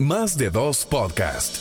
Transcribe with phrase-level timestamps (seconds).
[0.00, 1.58] Más de dos podcast.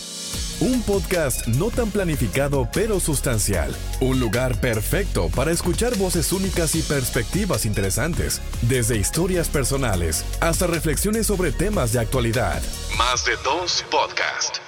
[0.62, 3.76] Un podcast no tan planificado pero sustancial.
[4.00, 8.42] Un lugar perfecto para escuchar voces únicas y perspectivas interesantes.
[8.62, 12.62] Desde historias personales hasta reflexiones sobre temas de actualidad.
[12.98, 14.60] Más de dos podcast.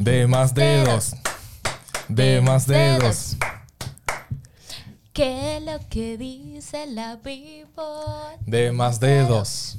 [0.00, 1.14] De más dedos.
[2.08, 3.36] De más dedos.
[5.14, 7.72] ¿Qué es lo que dice la people?
[8.46, 9.78] De más dedos.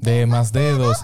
[0.00, 0.98] De más dedos.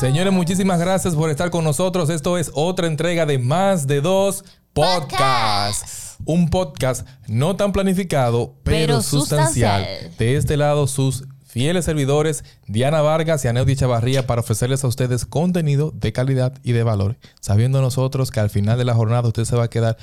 [0.00, 2.08] Señores, muchísimas gracias por estar con nosotros.
[2.08, 4.42] Esto es otra entrega de Más de Dos
[4.72, 6.18] Podcast.
[6.24, 9.82] Un podcast no tan planificado, pero, Pero sustancial.
[9.82, 10.16] sustancial.
[10.16, 15.26] De este lado, sus fieles servidores, Diana Vargas y Aneudi Chavarría, para ofrecerles a ustedes
[15.26, 19.44] contenido de calidad y de valor, sabiendo nosotros que al final de la jornada usted
[19.44, 19.98] se va a quedar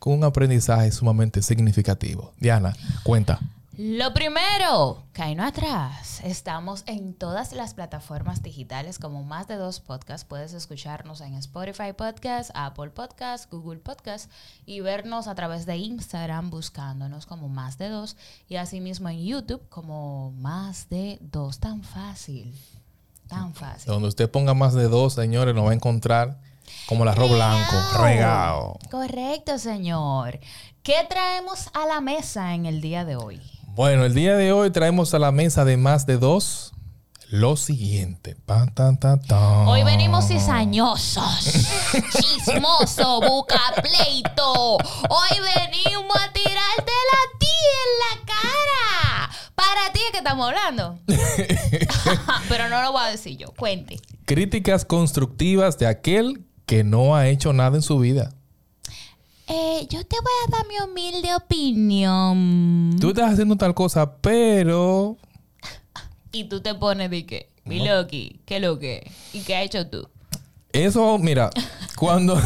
[0.00, 2.32] con un aprendizaje sumamente significativo.
[2.38, 3.38] Diana, cuenta.
[3.76, 6.20] Lo primero, cae no atrás.
[6.22, 10.26] Estamos en todas las plataformas digitales como más de dos podcasts.
[10.26, 14.30] Puedes escucharnos en Spotify Podcast, Apple Podcast, Google Podcast
[14.66, 18.16] y vernos a través de Instagram buscándonos como más de dos
[18.48, 21.58] y asimismo en YouTube como más de dos.
[21.58, 22.54] Tan fácil.
[23.28, 23.86] Tan fácil.
[23.86, 26.38] Donde usted ponga más de dos, señores, nos va a encontrar
[26.86, 28.78] como el arroz blanco, regado.
[28.90, 30.40] Correcto, señor.
[30.82, 33.40] ¿Qué traemos a la mesa en el día de hoy?
[33.68, 36.72] Bueno, el día de hoy traemos a la mesa de más de dos
[37.30, 38.36] lo siguiente.
[38.44, 39.68] Pan, tan, tan, tan.
[39.68, 41.44] Hoy venimos cizañosos,
[42.12, 44.76] chismoso, buca pleito.
[44.76, 49.30] Hoy venimos a tirarte la tía en la cara.
[49.54, 50.98] Para ti es que estamos hablando.
[52.48, 53.52] Pero no lo voy a decir yo.
[53.56, 54.00] Cuente.
[54.24, 58.32] Críticas constructivas de aquel que no ha hecho nada en su vida.
[59.48, 62.96] Eh, yo te voy a dar mi humilde opinión.
[63.00, 65.16] Tú estás haciendo tal cosa, pero
[66.32, 69.10] Y tú te pones de que, mi Loki, ¿qué lo que?
[69.32, 70.08] ¿Y qué has hecho tú?
[70.72, 71.50] eso, mira,
[71.96, 72.34] cuando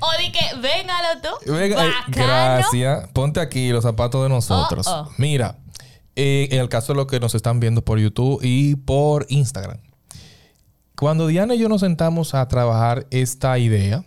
[0.00, 1.28] O di que, véngalo tú.
[1.52, 3.06] Venga, eh, gracias.
[3.12, 4.86] Ponte aquí los zapatos de nosotros.
[4.86, 5.12] Oh, oh.
[5.18, 5.58] Mira,
[6.16, 9.91] eh, en el caso de los que nos están viendo por YouTube y por Instagram.
[11.02, 14.04] Cuando Diana y yo nos sentamos a trabajar esta idea,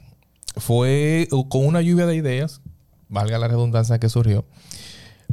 [0.55, 2.61] fue con una lluvia de ideas,
[3.09, 4.45] valga la redundancia que surgió.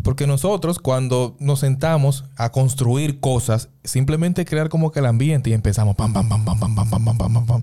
[0.02, 5.52] Porque nosotros cuando nos sentamos a construir cosas, simplemente crear como que el ambiente y
[5.52, 7.62] empezamos pam, pam, pam, pam, pam, pam, pam, pam, pam, pam, pam.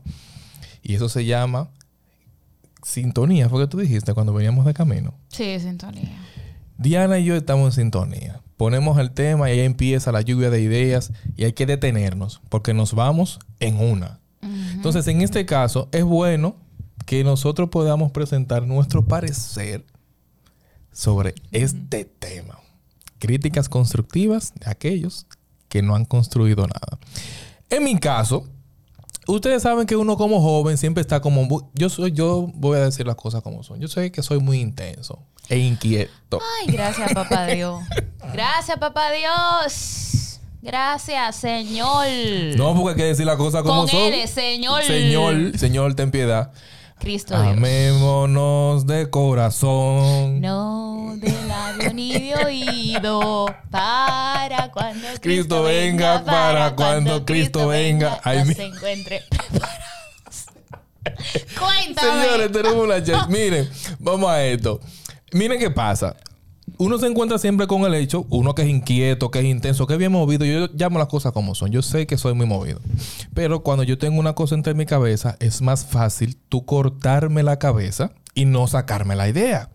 [0.82, 1.70] Y eso se llama
[2.82, 5.14] sintonía, fue que tú dijiste cuando veníamos de camino.
[5.28, 6.26] Sí, sintonía.
[6.78, 8.40] Diana y yo estamos en sintonía.
[8.60, 12.74] Ponemos el tema y ahí empieza la lluvia de ideas y hay que detenernos porque
[12.74, 14.20] nos vamos en una.
[14.74, 16.58] Entonces, en este caso, es bueno
[17.06, 19.86] que nosotros podamos presentar nuestro parecer
[20.92, 22.60] sobre este tema.
[23.20, 25.26] Críticas constructivas de aquellos
[25.70, 27.00] que no han construido nada.
[27.70, 28.46] En mi caso,
[29.30, 31.70] ustedes saben que uno como joven siempre está como...
[31.74, 33.80] Yo soy, yo voy a decir las cosas como son.
[33.80, 36.40] Yo sé que soy muy intenso e inquieto.
[36.60, 37.84] Ay, gracias, papá Dios.
[38.34, 40.40] Gracias, papá Dios.
[40.62, 42.06] Gracias, Señor.
[42.58, 44.00] No, porque hay que decir las cosas como Con son.
[44.00, 44.84] L, Señor.
[44.84, 46.52] Señor, Señor, ten piedad.
[47.00, 47.58] Cristo Dios.
[47.58, 50.42] Amémonos de corazón.
[50.42, 53.46] No de labio ni de oído.
[53.72, 58.20] Para cuando Cristo, Cristo venga, para cuando Cristo venga.
[58.24, 59.24] Ay, nos encuentre.
[61.60, 62.24] Cuéntame.
[62.24, 63.28] Señores, tenemos una chat.
[63.30, 64.80] Miren, vamos a esto.
[65.32, 66.16] Miren qué pasa.
[66.82, 69.96] Uno se encuentra siempre con el hecho, uno que es inquieto, que es intenso, que
[69.96, 70.46] es bien movido.
[70.46, 71.72] Yo llamo las cosas como son.
[71.72, 72.80] Yo sé que soy muy movido.
[73.34, 77.60] Pero cuando yo tengo una cosa entre mi cabeza, es más fácil tú cortarme la
[77.60, 79.72] cabeza y no sacarme la idea.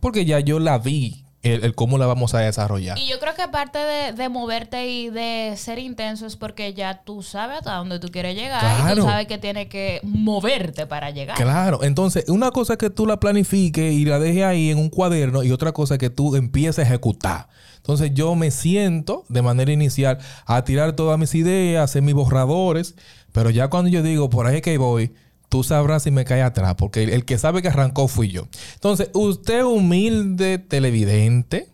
[0.00, 2.98] Porque ya yo la vi, el, el cómo la vamos a desarrollar.
[2.98, 7.02] Y yo creo que aparte de, de moverte y de ser intenso es porque ya
[7.04, 11.10] tú sabes hasta dónde tú quieres llegar y tú sabes que tienes que moverte para
[11.10, 11.36] llegar.
[11.36, 14.90] Claro, entonces una cosa es que tú la planifiques y la dejes ahí en un
[14.90, 17.48] cuaderno y otra cosa es que tú empieces a ejecutar.
[17.76, 22.96] Entonces yo me siento de manera inicial a tirar todas mis ideas, hacer mis borradores,
[23.32, 25.12] pero ya cuando yo digo por ahí es que voy,
[25.48, 28.48] tú sabrás si me cae atrás, porque el, que sabe que arrancó fui yo.
[28.74, 31.72] Entonces, usted humilde televidente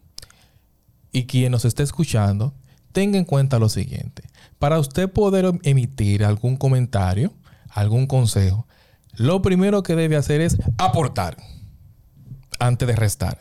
[1.13, 2.55] y quien nos esté escuchando,
[2.93, 4.25] tenga en cuenta lo siguiente.
[4.59, 7.33] Para usted poder emitir algún comentario,
[7.69, 8.67] algún consejo,
[9.13, 11.37] lo primero que debe hacer es aportar
[12.59, 13.39] antes de restar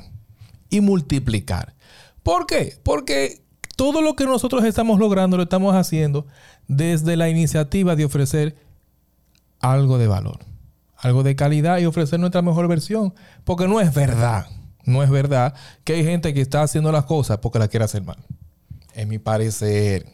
[0.70, 1.76] y multiplicar.
[2.24, 2.78] ¿Por qué?
[2.84, 3.44] Porque
[3.76, 6.28] todo lo que nosotros estamos logrando lo estamos haciendo
[6.68, 8.56] desde la iniciativa de ofrecer
[9.64, 10.40] algo de valor,
[10.98, 13.16] algo de calidad y ofrecer nuestra mejor versión.
[13.46, 14.46] Porque no es verdad,
[14.86, 18.04] no es verdad que hay gente que está haciendo las cosas porque la quiere hacer
[18.04, 18.18] mal.
[18.94, 20.06] en mi parecer,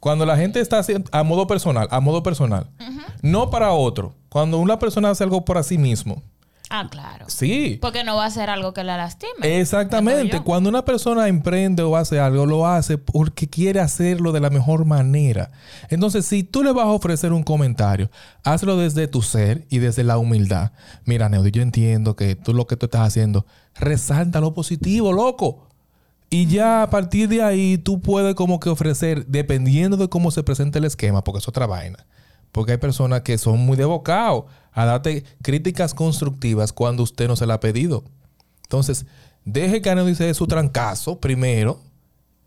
[0.00, 2.68] cuando la gente está haciendo a modo personal, a modo personal,
[3.22, 6.22] no para otro, cuando una persona hace algo por sí mismo,
[6.76, 7.26] Ah, claro.
[7.28, 7.78] sí.
[7.80, 9.60] Porque no va a ser algo que la lastime.
[9.60, 10.40] Exactamente.
[10.40, 14.84] Cuando una persona emprende o hace algo, lo hace porque quiere hacerlo de la mejor
[14.84, 15.52] manera.
[15.88, 18.10] Entonces, si tú le vas a ofrecer un comentario,
[18.42, 20.72] hazlo desde tu ser y desde la humildad.
[21.04, 25.68] Mira, Neudi, yo entiendo que tú lo que tú estás haciendo, resalta lo positivo, loco.
[26.28, 30.42] Y ya a partir de ahí tú puedes como que ofrecer, dependiendo de cómo se
[30.42, 32.04] presente el esquema, porque es otra vaina.
[32.54, 37.34] Porque hay personas que son muy de bocado a darte críticas constructivas cuando usted no
[37.34, 38.04] se la ha pedido.
[38.62, 39.06] Entonces,
[39.44, 41.80] deje que Aneo dice su trancazo primero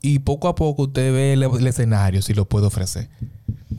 [0.00, 3.10] y poco a poco usted ve el, el escenario si lo puede ofrecer.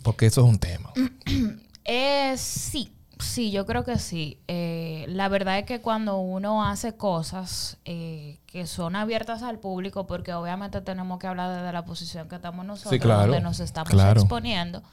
[0.03, 0.93] Porque eso es un tema.
[1.91, 4.37] Eh, sí, sí, yo creo que sí.
[4.47, 10.05] Eh, la verdad es que cuando uno hace cosas eh, que son abiertas al público,
[10.05, 13.89] porque obviamente tenemos que hablar desde la posición que estamos nosotros, claro, donde nos estamos
[13.89, 14.21] claro.
[14.21, 14.83] exponiendo,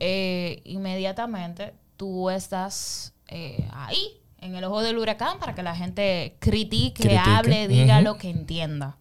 [0.00, 6.36] eh, inmediatamente tú estás eh, ahí, en el ojo del huracán, para que la gente
[6.38, 8.96] critique, Critique, hable, diga lo que entienda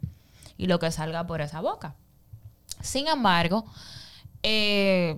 [0.58, 1.96] y lo que salga por esa boca.
[2.82, 3.66] Sin embargo,
[4.44, 5.18] eh,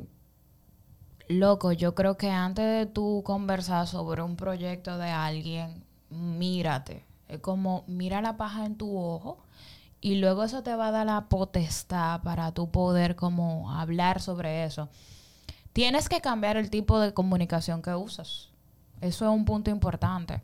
[1.30, 7.06] Loco, yo creo que antes de tú conversar sobre un proyecto de alguien, mírate.
[7.28, 9.44] Es como mira la paja en tu ojo
[10.00, 14.64] y luego eso te va a dar la potestad para tú poder como hablar sobre
[14.64, 14.88] eso.
[15.78, 18.50] Tienes que cambiar el tipo de comunicación que usas.
[19.00, 20.42] Eso es un punto importante.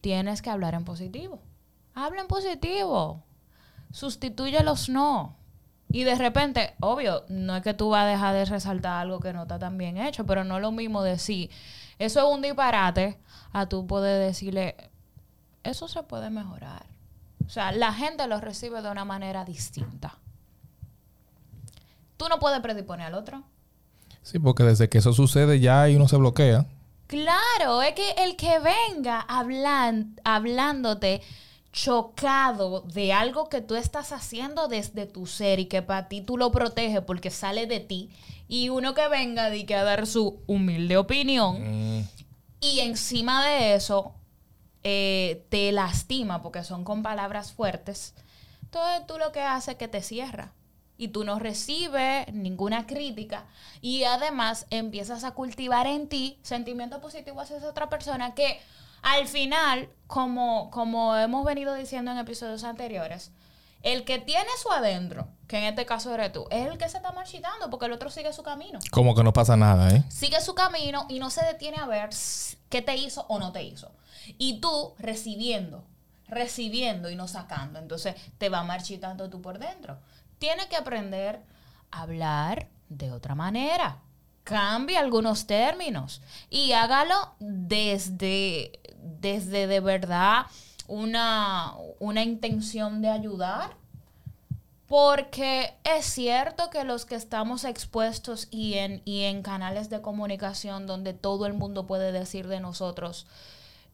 [0.00, 1.40] Tienes que hablar en positivo.
[1.94, 3.22] Habla en positivo.
[3.92, 5.36] Sustituye los no.
[5.88, 9.32] Y de repente, obvio, no es que tú vas a dejar de resaltar algo que
[9.32, 11.48] no está tan bien hecho, pero no es lo mismo decir,
[12.00, 13.20] eso es un disparate,
[13.52, 14.74] a tú poder decirle,
[15.62, 16.86] eso se puede mejorar.
[17.46, 20.18] O sea, la gente lo recibe de una manera distinta.
[22.16, 23.44] Tú no puedes predisponer al otro.
[24.22, 26.66] Sí, porque desde que eso sucede ya y uno se bloquea.
[27.06, 31.20] Claro, es que el que venga hablan- hablándote
[31.72, 36.36] chocado de algo que tú estás haciendo desde tu ser y que para ti tú
[36.36, 38.10] lo proteges porque sale de ti
[38.46, 42.06] y uno que venga de que a dar su humilde opinión
[42.60, 44.12] y encima de eso
[44.84, 48.14] eh, te lastima porque son con palabras fuertes,
[48.62, 50.52] entonces tú lo que haces es que te cierra
[51.02, 53.44] y tú no recibes ninguna crítica
[53.80, 58.60] y además empiezas a cultivar en ti sentimiento positivo hacia esa otra persona que
[59.02, 63.32] al final, como, como hemos venido diciendo en episodios anteriores,
[63.82, 66.98] el que tiene su adentro, que en este caso eres tú, es el que se
[66.98, 70.04] está marchitando porque el otro sigue su camino Como que no pasa nada, ¿eh?
[70.08, 72.10] sigue su camino y no se detiene a ver
[72.68, 73.90] qué te hizo o no te hizo.
[74.38, 75.84] Y tú recibiendo,
[76.28, 77.80] recibiendo y no sacando.
[77.80, 79.98] Entonces te va marchitando tú por dentro.
[80.42, 81.40] Tienes que aprender
[81.92, 84.02] a hablar de otra manera.
[84.42, 90.46] Cambie algunos términos y hágalo desde, desde de verdad
[90.88, 93.76] una, una intención de ayudar
[94.88, 100.88] porque es cierto que los que estamos expuestos y en, y en canales de comunicación
[100.88, 103.28] donde todo el mundo puede decir de nosotros,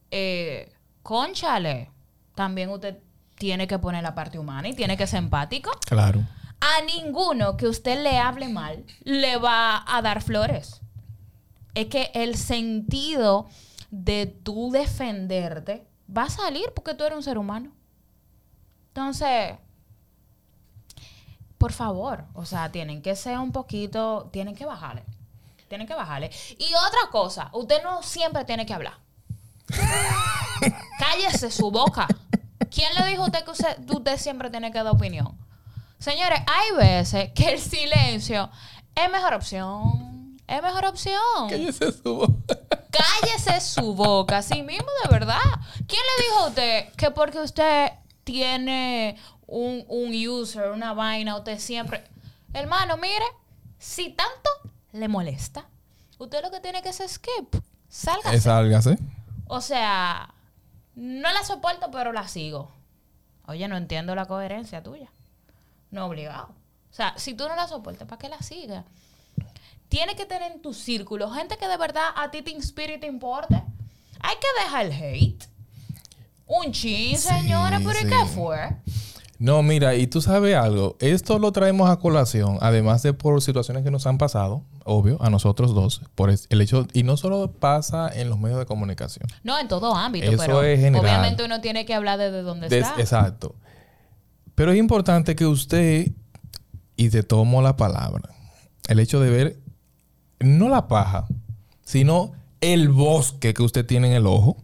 [0.09, 0.73] eh,
[1.03, 1.91] conchale,
[2.33, 2.97] también usted
[3.39, 5.71] tiene que poner la parte humana y tiene que ser empático.
[5.87, 6.21] Claro.
[6.59, 10.81] A ninguno que usted le hable mal le va a dar flores.
[11.73, 13.47] Es que el sentido
[13.89, 17.71] de tú defenderte va a salir porque tú eres un ser humano.
[18.89, 19.57] Entonces,
[21.57, 25.05] por favor, o sea, tienen que ser un poquito, tienen que bajarle.
[25.69, 26.29] Tienen que bajarle.
[26.57, 28.97] Y otra cosa, usted no siempre tiene que hablar.
[30.99, 32.07] Cállese su boca.
[32.71, 35.37] ¿Quién le dijo a usted que usted, usted siempre tiene que dar opinión?
[35.97, 38.49] Señores, hay veces que el silencio
[38.95, 40.37] es mejor opción.
[40.47, 41.49] Es mejor opción.
[41.49, 42.59] Cállese su boca.
[42.91, 45.37] Cállese su boca, así mismo, de verdad.
[45.87, 47.91] ¿Quién le dijo a usted que porque usted
[48.23, 52.03] tiene un, un user, una vaina, usted siempre...
[52.53, 53.25] Hermano, mire,
[53.77, 54.49] si tanto
[54.91, 55.67] le molesta,
[56.17, 57.55] usted lo que tiene que hacer es skip.
[57.87, 58.39] Sálgase.
[58.39, 58.99] Sálgase.
[59.47, 60.33] O sea,
[60.99, 62.73] no la soporto, pero la sigo.
[63.47, 65.09] Oye, no entiendo la coherencia tuya.
[65.91, 66.49] No obligado.
[66.91, 68.83] O sea, si tú no la soportas, ¿para qué la sigas?
[69.87, 72.99] Tienes que tener en tu círculo gente que de verdad a ti te inspire y
[72.99, 73.63] te importe.
[74.19, 75.45] Hay que dejar el hate.
[76.45, 78.09] Un chin, señores, pero ¿y sí.
[78.09, 78.75] qué fue?
[79.39, 83.83] No, mira, y tú sabes algo, esto lo traemos a colación, además de por situaciones
[83.85, 88.09] que nos han pasado, obvio, a nosotros dos, por el hecho, y no solo pasa
[88.13, 89.27] en los medios de comunicación.
[89.43, 91.05] No, en todo ámbito, Eso pero es general.
[91.05, 92.99] obviamente uno tiene que hablar desde donde Des- está.
[92.99, 93.55] exacto.
[94.55, 96.11] Pero es importante que usted
[96.97, 98.29] y te tomo la palabra.
[98.89, 99.59] El hecho de ver
[100.41, 101.27] no la paja,
[101.85, 104.57] sino el bosque que usted tiene en el ojo.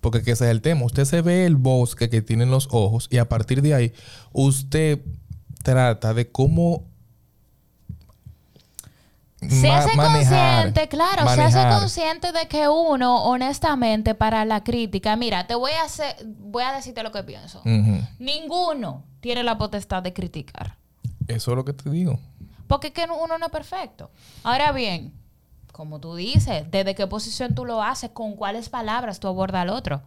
[0.00, 0.84] Porque ese es el tema.
[0.84, 3.92] Usted se ve el bosque que tiene en los ojos y a partir de ahí
[4.32, 5.00] usted
[5.62, 6.90] trata de cómo
[9.48, 15.46] se hace consciente, claro, se hace consciente de que uno, honestamente, para la crítica, mira,
[15.46, 17.62] te voy a hacer, voy a decirte lo que pienso.
[18.18, 20.76] Ninguno tiene la potestad de criticar.
[21.26, 22.18] Eso es lo que te digo.
[22.66, 24.10] Porque es que uno no es perfecto.
[24.42, 25.12] Ahora bien,
[25.72, 29.70] como tú dices, desde qué posición tú lo haces, con cuáles palabras tú abordas al
[29.70, 30.02] otro.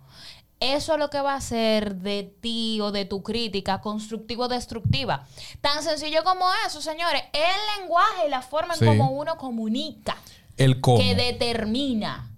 [0.60, 4.48] Eso es lo que va a hacer de ti o de tu crítica constructivo o
[4.48, 5.26] destructiva.
[5.60, 7.22] Tan sencillo como eso, señores.
[7.34, 8.86] El lenguaje y la forma Sí.
[8.86, 10.16] en cómo uno comunica
[10.56, 11.00] El cómo.
[11.00, 12.30] que determina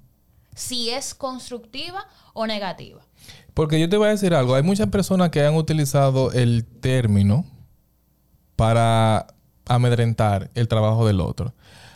[0.56, 3.02] si es constructiva o negativa.
[3.54, 4.56] Porque yo te voy a decir algo.
[4.56, 7.46] Hay muchas personas que han utilizado el término
[8.56, 9.28] para
[9.68, 11.54] amedrentar el trabajo del otro.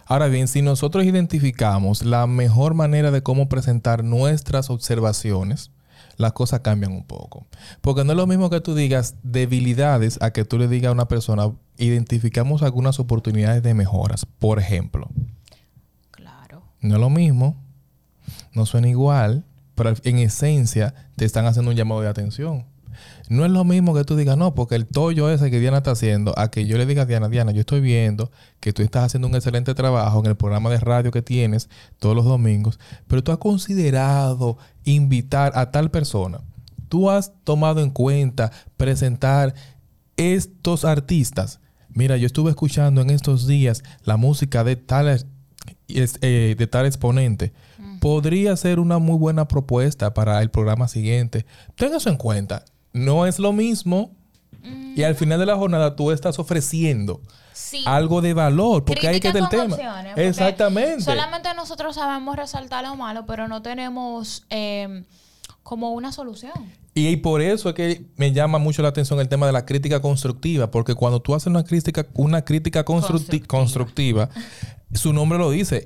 [0.10, 5.70] Ahora bien, si nosotros identificamos la mejor manera de cómo presentar nuestras observaciones,
[6.18, 7.46] las cosas cambian un poco.
[7.82, 10.94] Porque no es lo mismo que tú digas debilidades a que tú le digas a
[10.94, 14.26] una persona, identificamos algunas oportunidades de mejoras.
[14.26, 15.12] Por ejemplo,
[16.10, 16.64] Claro.
[16.82, 17.56] no es lo mismo,
[18.52, 22.66] no suena igual, pero en esencia te están haciendo un llamado de atención.
[23.30, 25.92] No es lo mismo que tú digas, no, porque el tollo ese que Diana está
[25.92, 29.04] haciendo, a que yo le diga a Diana, Diana, yo estoy viendo que tú estás
[29.06, 33.24] haciendo un excelente trabajo en el programa de radio que tienes todos los domingos, pero
[33.24, 36.42] tú has considerado invitar a tal persona.
[36.90, 39.54] Tú has tomado en cuenta presentar
[40.18, 41.60] estos artistas.
[41.94, 45.26] Mira, yo estuve escuchando en estos días la música de tal, es-
[46.22, 47.54] eh, de tal exponente.
[48.00, 51.46] Podría ser una muy buena propuesta para el programa siguiente.
[51.76, 52.64] Ten eso en cuenta.
[52.94, 54.12] No es lo mismo.
[54.96, 57.22] Y al final de la jornada tú estás ofreciendo
[57.54, 57.84] Sí.
[57.86, 58.84] algo de valor.
[58.86, 60.14] Porque ahí Crítica queda el con tema.
[60.18, 61.02] Exactamente.
[61.04, 65.04] Solamente nosotros sabemos resaltar lo malo, pero no tenemos eh,
[65.64, 66.54] como una solución.
[66.94, 70.02] Y por eso es que me llama mucho la atención el tema de la crítica
[70.02, 74.30] constructiva, porque cuando tú haces una crítica, una crítica constructi- constructiva,
[74.94, 75.86] su nombre lo dice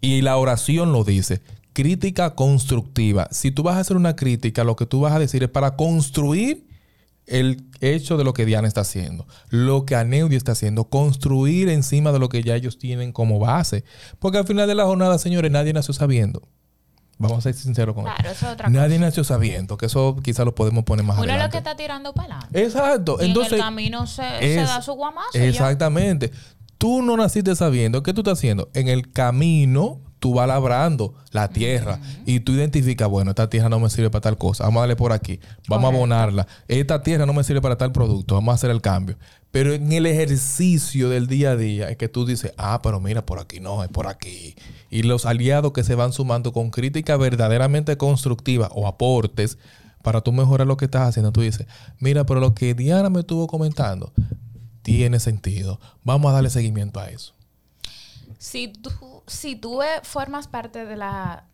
[0.00, 1.40] y la oración lo dice.
[1.72, 3.28] Crítica constructiva.
[3.30, 5.76] Si tú vas a hacer una crítica, lo que tú vas a decir es para
[5.76, 6.66] construir
[7.26, 12.12] el hecho de lo que Diana está haciendo, lo que Aneudia está haciendo, construir encima
[12.12, 13.84] de lo que ya ellos tienen como base.
[14.18, 16.42] Porque al final de la jornada, señores, nadie nació sabiendo.
[17.18, 20.44] Vamos a ser sinceros con Claro, eso es otra Nadie nació sabiendo, que eso quizás
[20.44, 21.52] lo podemos poner más Uno es lo adelante.
[21.52, 22.64] que está tirando para adelante.
[22.64, 23.18] Exacto.
[23.20, 24.22] Y Entonces, en el camino se,
[24.56, 25.28] da su guamazo.
[25.34, 25.46] ya.
[25.46, 26.32] exactamente.
[26.78, 28.02] Tú no naciste sabiendo.
[28.02, 28.70] ¿Qué tú estás haciendo?
[28.74, 33.80] En el camino, tú vas labrando la tierra y tú identificas, bueno, esta tierra no
[33.80, 34.62] me sirve para tal cosa.
[34.62, 35.40] Vamos a darle por aquí.
[35.66, 35.86] Vamos Correcto.
[35.86, 36.46] a abonarla.
[36.68, 38.36] Esta tierra no me sirve para tal producto.
[38.36, 39.16] Vamos a hacer el cambio.
[39.50, 43.26] Pero en el ejercicio del día a día es que tú dices, ah, pero mira,
[43.26, 44.54] por aquí no, es por aquí.
[44.90, 49.58] Y los aliados que se van sumando con crítica verdaderamente constructiva o aportes
[50.04, 51.66] para tú mejorar lo que estás haciendo, tú dices,
[51.98, 54.12] mira, pero lo que Diana me estuvo comentando
[54.82, 55.80] tiene sentido.
[56.04, 57.34] Vamos a darle seguimiento a eso.
[58.38, 58.90] Si tú,
[59.32, 61.44] si tú formas parte de la...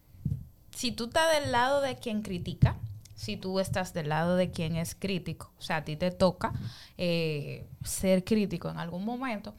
[0.74, 2.76] Si tú estás del lado de quien critica,
[3.14, 6.52] si tú estás del lado de quien es crítico, o sea, a ti te toca
[6.96, 9.54] eh, ser crítico en algún momento,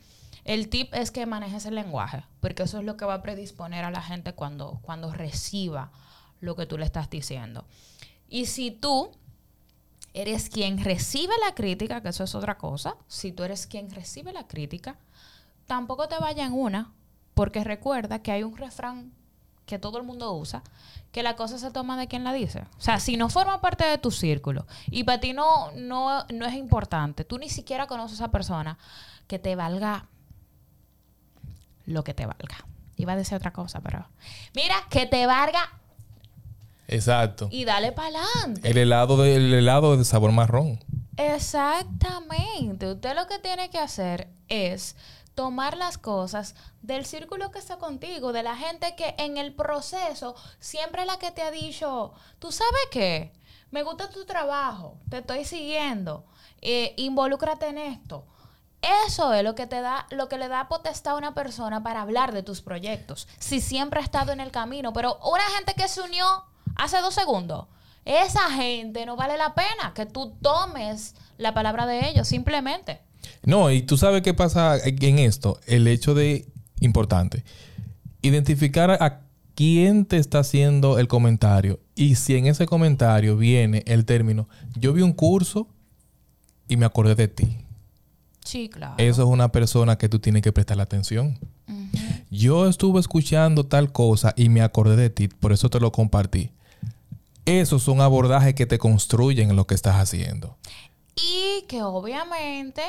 [0.45, 3.83] el tip es que manejes el lenguaje, porque eso es lo que va a predisponer
[3.83, 5.91] a la gente cuando, cuando reciba
[6.39, 7.65] lo que tú le estás diciendo.
[8.29, 9.11] Y si tú
[10.13, 14.31] eres quien recibe la crítica, que eso es otra cosa, si tú eres quien recibe
[14.31, 14.97] la crítica,
[15.67, 16.93] tampoco te vaya en una,
[17.39, 19.13] porque recuerda que hay un refrán
[19.65, 20.61] que todo el mundo usa,
[21.13, 22.65] que la cosa se toma de quien la dice.
[22.77, 26.45] O sea, si no forma parte de tu círculo y para ti no, no, no
[26.45, 28.77] es importante, tú ni siquiera conoces a esa persona,
[29.25, 30.07] que te valga
[31.85, 32.65] lo que te valga.
[32.97, 34.05] Iba a decir otra cosa, pero...
[34.53, 35.79] Mira, que te valga
[36.89, 37.47] Exacto.
[37.51, 38.69] y dale para adelante.
[38.69, 40.83] El helado de, el helado de sabor marrón.
[41.15, 42.91] Exactamente.
[42.91, 44.97] Usted lo que tiene que hacer es
[45.39, 50.35] tomar las cosas del círculo que está contigo, de la gente que en el proceso
[50.59, 53.31] siempre es la que te ha dicho, tú sabes qué,
[53.71, 56.25] me gusta tu trabajo, te estoy siguiendo,
[56.59, 58.25] eh, involúcrate en esto.
[59.05, 62.01] Eso es lo que te da, lo que le da potestad a una persona para
[62.01, 63.25] hablar de tus proyectos.
[63.39, 66.25] Si siempre ha estado en el camino, pero una gente que se unió
[66.75, 67.67] hace dos segundos,
[68.03, 73.07] esa gente no vale la pena que tú tomes la palabra de ellos, simplemente.
[73.43, 75.59] No, y tú sabes qué pasa en esto.
[75.65, 76.47] El hecho de,
[76.79, 77.43] importante,
[78.21, 79.21] identificar a
[79.55, 81.79] quién te está haciendo el comentario.
[81.95, 85.67] Y si en ese comentario viene el término, yo vi un curso
[86.67, 87.57] y me acordé de ti.
[88.45, 88.95] Sí, claro.
[88.97, 91.37] Eso es una persona que tú tienes que prestarle atención.
[92.31, 96.51] Yo estuve escuchando tal cosa y me acordé de ti, por eso te lo compartí.
[97.45, 100.57] Esos son abordajes que te construyen en lo que estás haciendo.
[101.15, 102.81] Y que obviamente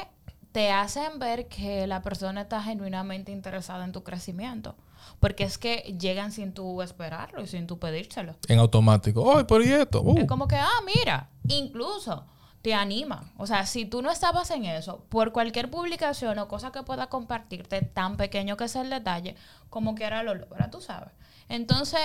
[0.52, 4.76] te hacen ver que la persona está genuinamente interesada en tu crecimiento.
[5.18, 8.36] Porque es que llegan sin tú esperarlo y sin tú pedírselo.
[8.48, 9.36] En automático.
[9.36, 10.02] ¡Ay, por esto!
[10.02, 10.18] Uh.
[10.18, 12.26] Es como que, ah, mira, incluso
[12.62, 13.32] te anima.
[13.38, 17.06] O sea, si tú no estabas en eso, por cualquier publicación o cosa que pueda
[17.08, 19.36] compartirte, tan pequeño que sea el detalle,
[19.70, 21.12] como quiera lo logra, tú sabes.
[21.48, 22.00] Entonces,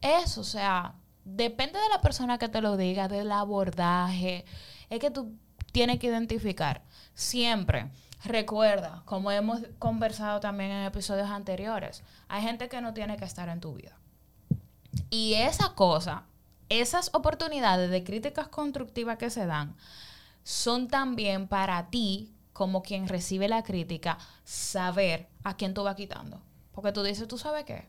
[0.00, 4.44] eso, o sea, depende de la persona que te lo diga, del abordaje.
[4.88, 5.36] Es que tú
[5.78, 6.82] tienes que identificar
[7.14, 7.88] siempre.
[8.24, 13.48] Recuerda, como hemos conversado también en episodios anteriores, hay gente que no tiene que estar
[13.48, 13.96] en tu vida.
[15.08, 16.24] Y esa cosa,
[16.68, 19.76] esas oportunidades de críticas constructivas que se dan,
[20.42, 26.42] son también para ti, como quien recibe la crítica, saber a quién tú vas quitando.
[26.72, 27.86] Porque tú dices, ¿tú sabes qué?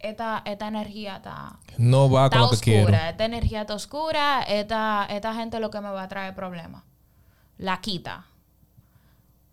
[0.00, 2.80] Esta, esta energía está, No va está con lo que quiero.
[2.86, 3.10] oscura.
[3.10, 4.42] Esta energía está oscura.
[4.42, 6.82] Esta, esta gente lo que me va a traer problemas.
[7.58, 8.26] La quita.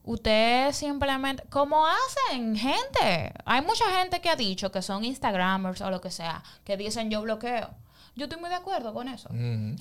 [0.03, 5.91] Usted simplemente, como hacen gente, hay mucha gente que ha dicho que son Instagramers o
[5.91, 7.70] lo que sea, que dicen yo bloqueo.
[8.15, 9.29] Yo estoy muy de acuerdo con eso.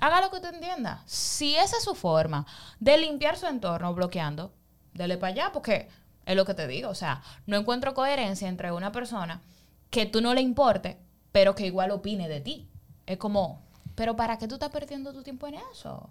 [0.00, 1.02] Haga lo que usted entienda.
[1.06, 2.46] Si esa es su forma
[2.78, 4.52] de limpiar su entorno bloqueando,
[4.92, 5.88] dele para allá, porque
[6.26, 6.90] es lo que te digo.
[6.90, 9.42] O sea, no encuentro coherencia entre una persona
[9.88, 11.00] que tú no le importe,
[11.32, 12.68] pero que igual opine de ti.
[13.06, 13.62] Es como,
[13.96, 16.10] pero ¿para qué tú estás perdiendo tu tiempo en eso?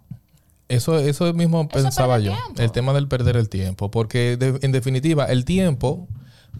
[0.70, 2.32] Eso, eso mismo Eso pensaba yo.
[2.32, 2.62] tiempo.
[2.62, 3.90] El tema del perder el tiempo.
[3.90, 6.08] Porque de- en definitiva, el tiempo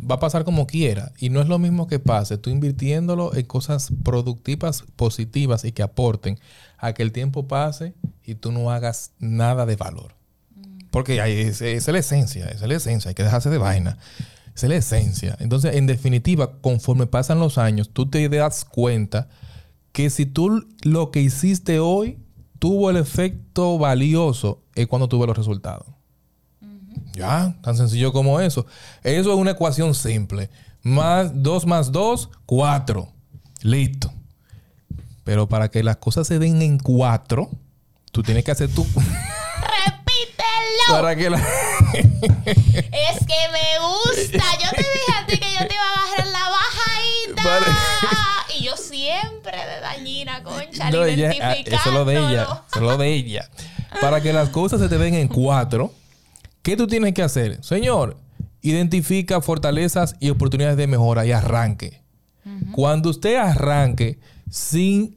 [0.08, 1.12] va a pasar como quiera.
[1.18, 5.82] Y no es lo mismo que pase tú invirtiéndolo en cosas productivas, positivas y que
[5.82, 6.38] aporten
[6.78, 10.14] a que el tiempo pase y tú no hagas nada de valor.
[10.90, 13.58] Porque ahí es- esa es la esencia, esa es la esencia, hay que dejarse de
[13.58, 13.98] vaina.
[14.54, 15.36] Esa es la esencia.
[15.38, 19.28] Entonces, en definitiva, conforme pasan los años, tú te das cuenta
[19.92, 22.18] que si tú lo que hiciste hoy
[22.60, 25.86] tuvo el efecto valioso es cuando tuve los resultados.
[27.12, 28.66] Ya, tan sencillo como eso.
[29.02, 30.48] Eso es una ecuación simple.
[30.82, 33.08] Más 2 más 2, 4.
[33.62, 34.12] Listo.
[35.24, 37.50] Pero para que las cosas se den en 4,
[38.12, 38.84] tú tienes que hacer tu...
[38.94, 40.92] ¡Repítelo!
[40.92, 41.38] para que la...
[41.92, 44.44] Es que me gusta.
[44.62, 47.44] Yo te dije a ti que yo te iba a bajar la bajadita.
[47.44, 47.66] Vale.
[48.60, 52.42] Y yo siempre de dañina, concha, No, ella- ah, eso es lo de ella.
[52.42, 53.48] Eso es lo de ella.
[54.00, 55.92] Para que las cosas se te den en cuatro,
[56.62, 57.62] ¿qué tú tienes que hacer?
[57.64, 58.16] Señor,
[58.62, 62.00] identifica fortalezas y oportunidades de mejora y arranque.
[62.72, 64.18] Cuando usted arranque
[64.50, 65.16] sin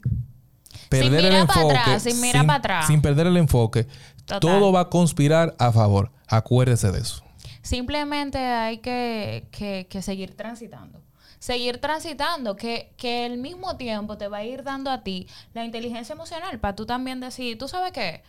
[0.90, 2.88] perder el mirar para enfoque, atrás, sin mirar para atrás.
[2.88, 3.88] sin perder el enfoque,
[4.26, 4.40] Total.
[4.40, 6.12] todo va a conspirar a favor.
[6.28, 7.24] Acuérdese de eso.
[7.62, 11.02] Simplemente hay que, que- que seguir transitando.
[11.50, 15.66] Seguir transitando, que, que el mismo tiempo te va a ir dando a ti la
[15.66, 18.24] inteligencia emocional para tú también decir, tú sabes qué,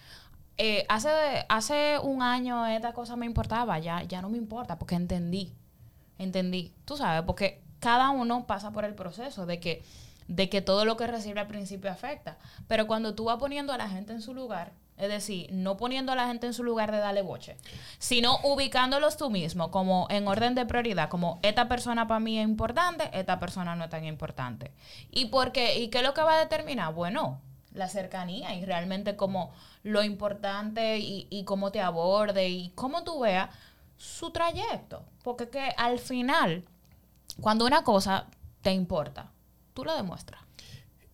[0.57, 1.11] Eh, hace,
[1.49, 5.53] hace un año esta cosa me importaba, ya, ya no me importa porque entendí,
[6.19, 9.83] entendí, tú sabes, porque cada uno pasa por el proceso de que,
[10.29, 12.37] de que todo lo que recibe al principio afecta,
[12.69, 16.13] pero cuando tú vas poniendo a la gente en su lugar, es decir, no poniendo
[16.13, 17.57] a la gente en su lugar de darle boche,
[17.99, 22.45] sino ubicándolos tú mismo como en orden de prioridad, como esta persona para mí es
[22.45, 24.71] importante, esta persona no es tan importante.
[25.11, 25.79] ¿Y por qué?
[25.81, 26.95] ¿Y qué es lo que va a determinar?
[26.95, 27.41] Bueno,
[27.73, 29.53] la cercanía y realmente como
[29.83, 33.51] lo importante y, y cómo te aborde y cómo tú veas
[33.97, 35.05] su trayecto.
[35.25, 36.65] Porque que al final,
[37.41, 38.27] cuando una cosa
[38.63, 39.33] te importa,
[39.75, 40.41] tú lo demuestras.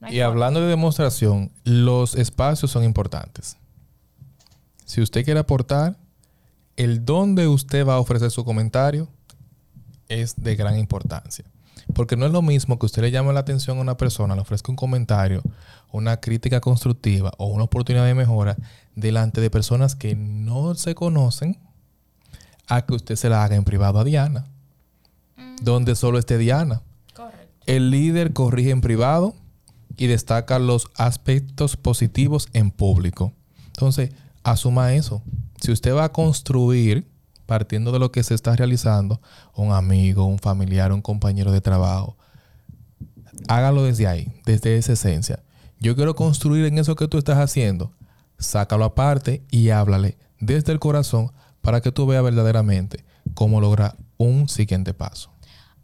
[0.01, 0.27] No Y forma.
[0.27, 3.57] hablando de demostración, los espacios son importantes.
[4.91, 5.97] Si usted quiere aportar,
[6.75, 9.07] el dónde usted va a ofrecer su comentario
[10.09, 11.45] es de gran importancia.
[11.95, 14.41] Porque no es lo mismo que usted le llame la atención a una persona, le
[14.41, 15.45] ofrezca un comentario,
[15.93, 18.57] una crítica constructiva o una oportunidad de mejora
[18.97, 21.57] delante de personas que no se conocen,
[22.67, 24.47] a que usted se la haga en privado a Diana,
[25.63, 26.83] donde solo esté Diana.
[27.15, 27.47] Correcto.
[27.67, 29.37] El líder corrige en privado
[29.97, 33.33] y destaca los aspectos positivos en público.
[33.67, 34.11] Entonces,
[34.43, 35.23] asuma eso.
[35.61, 37.11] Si usted va a construir,
[37.47, 39.21] partiendo de lo que se está realizando,
[39.55, 42.17] un amigo, un familiar, un compañero de trabajo,
[43.49, 45.43] hágalo desde ahí, desde esa esencia.
[45.79, 47.93] Yo quiero construir en eso que tú estás haciendo.
[48.39, 54.49] Sácalo aparte y háblale desde el corazón para que tú veas verdaderamente cómo lograr un
[54.49, 55.31] siguiente paso.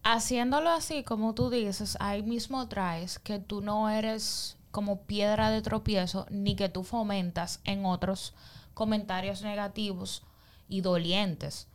[0.03, 5.63] Haciéndolo así, como tú dices, ahí mismo traes que tú no eres como piedra de
[5.63, 8.35] tropiezo, ni que tú fomentas en otros
[8.75, 10.23] comentarios negativos
[10.69, 11.67] y dolientes.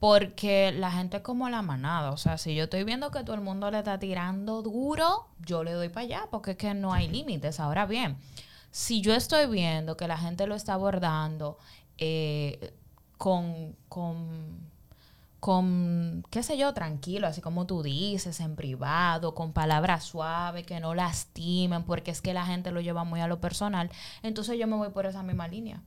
[0.00, 2.10] Porque la gente es como la manada.
[2.10, 5.62] O sea, si yo estoy viendo que todo el mundo le está tirando duro, yo
[5.62, 7.60] le doy para allá, porque es que no hay límites.
[7.60, 8.16] Ahora bien,
[8.72, 11.56] si yo estoy viendo que la gente lo está abordando
[11.98, 12.74] eh,
[13.16, 14.58] con, con,
[15.40, 20.80] con, qué sé yo, tranquilo, así como tú dices, en privado, con palabras suaves, que
[20.80, 23.90] no lastimen, porque es que la gente lo lleva muy a lo personal,
[24.22, 25.82] entonces yo me voy por esa misma línea.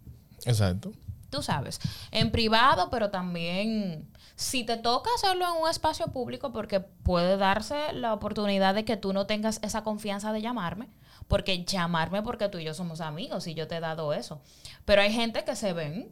[0.45, 0.91] Exacto.
[1.29, 1.79] Tú sabes,
[2.11, 7.93] en privado, pero también si te toca hacerlo en un espacio público, porque puede darse
[7.93, 10.89] la oportunidad de que tú no tengas esa confianza de llamarme,
[11.27, 14.41] porque llamarme porque tú y yo somos amigos y yo te he dado eso.
[14.85, 16.11] Pero hay gente que se ven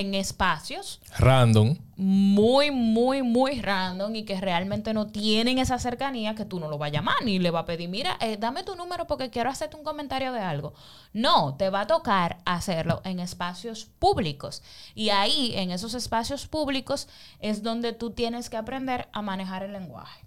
[0.00, 1.76] en espacios Random.
[1.96, 6.78] muy, muy, muy random y que realmente no tienen esa cercanía que tú no lo
[6.78, 9.50] vas a llamar ni le vas a pedir, mira, eh, dame tu número porque quiero
[9.50, 10.72] hacerte un comentario de algo.
[11.12, 14.62] No, te va a tocar hacerlo en espacios públicos.
[14.94, 17.08] Y ahí, en esos espacios públicos,
[17.40, 20.24] es donde tú tienes que aprender a manejar el lenguaje.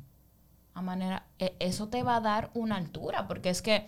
[0.73, 3.87] A manera, e- eso te va a dar una altura, porque es que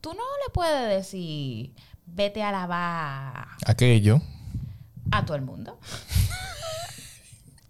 [0.00, 1.74] tú no le puedes decir,
[2.06, 4.20] vete a lavar Aquello.
[5.10, 5.78] A todo el mundo.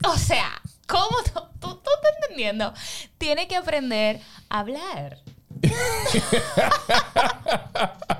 [0.04, 2.72] o sea, ¿cómo tú, tú, tú estás entendiendo?
[3.18, 5.18] Tiene que aprender a hablar.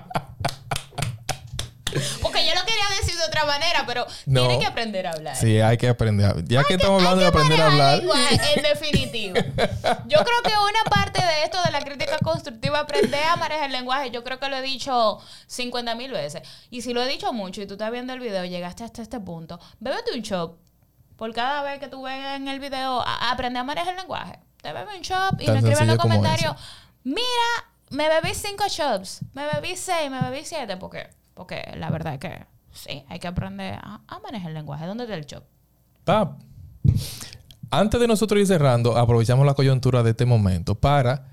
[2.46, 4.40] Yo lo quería decir de otra manera, pero No.
[4.40, 5.37] tiene que aprender a hablar.
[5.37, 6.26] Sí, hay que aprender.
[6.26, 8.03] a- Ya que estamos hablando de aprender a hablar.
[8.03, 9.35] en definitivo.
[9.37, 13.72] Yo creo que una parte de esto de la crítica constructiva, aprender a manejar el
[13.72, 16.42] lenguaje, yo creo que lo he dicho 50 mil veces.
[16.70, 19.20] Y si lo he dicho mucho y tú estás viendo el video, llegaste hasta este
[19.20, 20.59] punto, bébete un shot.
[21.16, 24.38] Por cada vez que tú ves en el video, a- aprende a manejar el lenguaje.
[24.62, 26.55] Te bebes un shot y Tan me escribes en los comentarios,
[27.05, 27.26] mira,
[27.90, 31.09] me bebí cinco shots, me bebí seis, me bebí siete, porque,
[31.40, 34.85] porque la verdad es que sí, hay que aprender a, a manejar el lenguaje.
[34.85, 35.42] ¿Dónde está el shot?
[36.05, 36.38] Pap.
[37.70, 41.29] Antes de nosotros ir cerrando, aprovechamos la coyuntura de este momento para.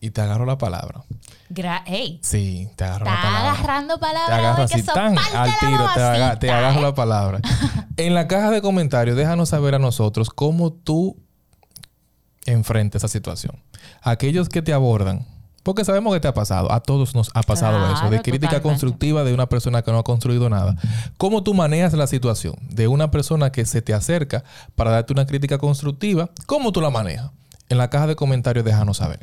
[0.00, 1.02] Y te agarro la palabra.
[1.50, 3.50] Gra hey, Sí, te agarro la palabra.
[3.52, 6.78] agarrando Te palabras agarro hoy que así tan al tiro, te, aga- mamacita, te agarro
[6.78, 6.82] ¿eh?
[6.82, 7.40] la palabra.
[7.98, 11.18] en la caja de comentarios, déjanos saber a nosotros cómo tú
[12.46, 13.62] enfrentas esa situación.
[14.00, 15.26] Aquellos que te abordan,
[15.62, 18.46] porque sabemos que te ha pasado, a todos nos ha pasado Claro, eso, de crítica
[18.56, 18.62] totalmente.
[18.68, 20.76] constructiva de una persona que no ha construido nada.
[21.18, 24.42] ¿Cómo tú manejas la situación de una persona que se te acerca
[24.74, 26.30] para darte una crítica constructiva?
[26.46, 27.30] ¿Cómo tú la manejas?
[27.68, 29.20] En la caja de comentarios, déjanos saber.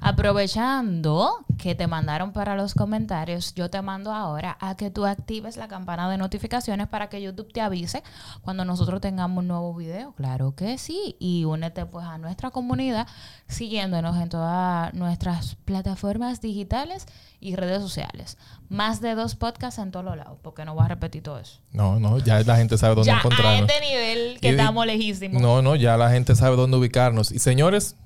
[0.00, 5.56] Aprovechando que te mandaron para los comentarios, yo te mando ahora a que tú actives
[5.58, 8.02] la campana de notificaciones para que YouTube te avise
[8.40, 10.12] cuando nosotros tengamos un nuevo video.
[10.12, 11.16] Claro que sí.
[11.18, 13.06] Y únete pues a nuestra comunidad
[13.46, 17.06] siguiéndonos en todas nuestras plataformas digitales
[17.38, 18.38] y redes sociales.
[18.68, 21.58] Más de dos podcasts en todos los lados, porque no voy a repetir todo eso.
[21.72, 23.70] No, no, ya la gente sabe dónde Ya a encontrarnos.
[23.70, 25.42] este nivel que Y estamos lejísimos.
[25.42, 27.30] No, no, ya la gente sabe dónde ubicarnos.
[27.32, 27.96] Y señores,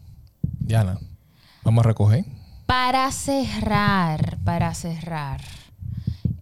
[0.58, 0.98] Diana,
[1.64, 2.24] vamos a recoger.
[2.66, 5.40] Para cerrar, para cerrar,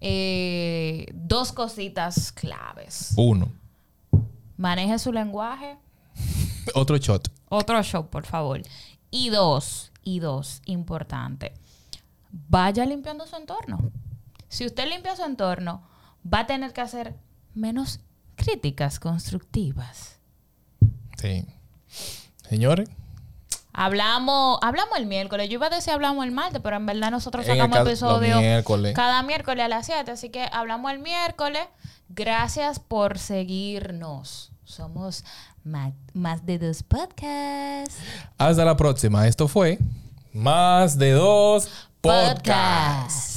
[0.01, 3.15] eh, dos cositas claves.
[3.17, 3.49] Uno.
[4.57, 5.79] Maneje su lenguaje.
[6.75, 7.29] Otro shot.
[7.49, 8.63] Otro show, por favor.
[9.11, 11.55] Y dos, y dos, importante.
[12.49, 13.91] Vaya limpiando su entorno.
[14.49, 15.83] Si usted limpia su entorno,
[16.23, 17.15] va a tener que hacer
[17.55, 18.01] menos
[18.37, 20.19] críticas constructivas.
[21.17, 21.45] Sí.
[22.49, 22.89] Señores,
[23.75, 25.49] Hablamos, hablamos el miércoles.
[25.49, 27.83] Yo iba a decir hablamos el martes, pero en verdad nosotros En el sacamos ca-
[27.85, 28.95] los episodio miércoles.
[28.95, 30.11] cada miércoles a las 7.
[30.11, 31.63] Así que hablamos el miércoles.
[32.09, 34.53] Gracias por seguirnos.
[34.65, 35.25] Somos
[35.65, 37.97] ma- más, de dos podcasts.
[38.39, 39.27] hasta la próxima.
[39.27, 39.79] Esto fue
[40.33, 41.69] Más de dos
[42.01, 42.43] podcasts.
[42.43, 43.32] Podcast.